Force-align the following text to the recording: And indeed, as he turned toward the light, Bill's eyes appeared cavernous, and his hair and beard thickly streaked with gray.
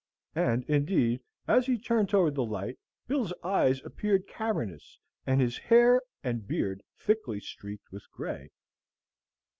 And 0.33 0.63
indeed, 0.63 1.21
as 1.47 1.67
he 1.67 1.77
turned 1.77 2.09
toward 2.09 2.33
the 2.33 2.43
light, 2.43 2.79
Bill's 3.07 3.33
eyes 3.43 3.83
appeared 3.85 4.25
cavernous, 4.27 4.97
and 5.27 5.39
his 5.39 5.59
hair 5.59 6.01
and 6.23 6.47
beard 6.47 6.81
thickly 6.97 7.39
streaked 7.39 7.91
with 7.91 8.09
gray. 8.09 8.49